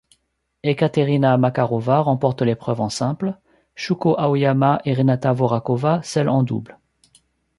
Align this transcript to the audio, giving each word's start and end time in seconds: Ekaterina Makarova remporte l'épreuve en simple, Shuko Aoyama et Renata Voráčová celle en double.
Ekaterina 0.63 1.37
Makarova 1.37 1.99
remporte 1.99 2.41
l'épreuve 2.41 2.81
en 2.81 2.89
simple, 2.89 3.37
Shuko 3.75 4.15
Aoyama 4.17 4.81
et 4.83 4.95
Renata 4.95 5.31
Voráčová 5.31 6.01
celle 6.01 6.27
en 6.29 6.41
double. 6.41 6.79